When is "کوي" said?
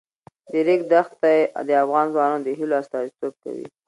3.43-3.67